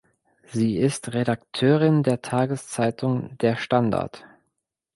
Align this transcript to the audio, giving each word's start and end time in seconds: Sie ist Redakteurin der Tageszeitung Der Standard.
Sie 0.51 0.77
ist 0.79 1.13
Redakteurin 1.13 2.01
der 2.01 2.23
Tageszeitung 2.23 3.37
Der 3.37 3.55
Standard. 3.55 4.25